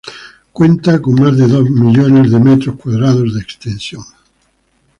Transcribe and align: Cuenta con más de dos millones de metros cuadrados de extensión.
Cuenta 0.51 0.99
con 0.99 1.13
más 1.13 1.37
de 1.37 1.47
dos 1.47 1.69
millones 1.69 2.31
de 2.31 2.39
metros 2.39 2.75
cuadrados 2.75 3.35
de 3.35 3.41
extensión. 3.41 4.03